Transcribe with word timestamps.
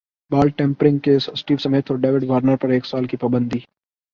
بال 0.31 0.49
tampering 0.49 0.99
case 0.99 1.29
Steve 1.29 1.57
Smith 1.59 1.91
اور 1.91 1.99
David 1.99 2.23
Warner 2.23 2.55
پر 2.55 2.69
ایک 2.69 2.85
سال 2.85 3.05
کی 3.05 3.17
پابندی 3.17 3.59